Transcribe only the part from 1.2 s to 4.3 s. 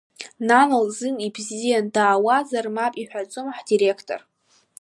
ибзиан, даауазар, мап иҳәаӡом ҳдиреқтор.